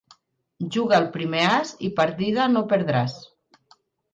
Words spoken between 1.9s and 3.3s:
partida no perdràs.